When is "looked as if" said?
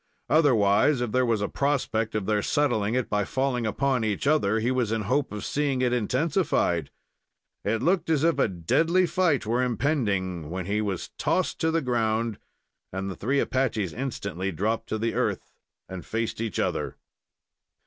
7.83-8.39